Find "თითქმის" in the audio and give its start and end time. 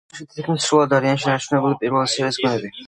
0.31-0.63